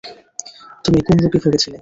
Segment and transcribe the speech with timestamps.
[0.83, 1.77] তুমি কোন রোগে ভুগছিলে?